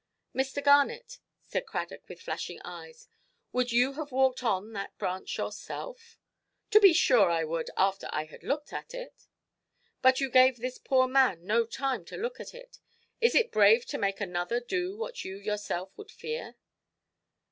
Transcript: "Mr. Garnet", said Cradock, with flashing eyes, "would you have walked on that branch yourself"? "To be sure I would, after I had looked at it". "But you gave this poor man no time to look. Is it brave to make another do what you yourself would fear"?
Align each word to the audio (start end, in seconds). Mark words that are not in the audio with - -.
"Mr. 0.33 0.63
Garnet", 0.63 1.19
said 1.43 1.67
Cradock, 1.67 2.09
with 2.09 2.23
flashing 2.23 2.59
eyes, 2.65 3.07
"would 3.53 3.71
you 3.71 3.93
have 3.93 4.11
walked 4.11 4.41
on 4.43 4.73
that 4.73 4.97
branch 4.97 5.37
yourself"? 5.37 6.17
"To 6.71 6.79
be 6.79 6.91
sure 6.91 7.29
I 7.29 7.43
would, 7.43 7.69
after 7.77 8.09
I 8.11 8.25
had 8.25 8.41
looked 8.41 8.73
at 8.73 8.95
it". 8.95 9.27
"But 10.01 10.19
you 10.19 10.31
gave 10.31 10.57
this 10.57 10.79
poor 10.79 11.07
man 11.07 11.45
no 11.45 11.67
time 11.67 12.03
to 12.05 12.17
look. 12.17 12.39
Is 12.39 13.35
it 13.35 13.51
brave 13.51 13.85
to 13.85 13.99
make 13.99 14.19
another 14.19 14.59
do 14.59 14.97
what 14.97 15.23
you 15.23 15.37
yourself 15.37 15.95
would 15.99 16.09
fear"? 16.09 16.55